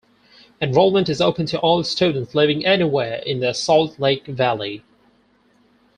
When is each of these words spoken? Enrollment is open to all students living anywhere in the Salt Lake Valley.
Enrollment 0.59 1.09
is 1.09 1.21
open 1.21 1.45
to 1.45 1.59
all 1.59 1.83
students 1.83 2.33
living 2.33 2.65
anywhere 2.65 3.17
in 3.23 3.39
the 3.39 3.53
Salt 3.53 3.99
Lake 3.99 4.25
Valley. 4.25 4.83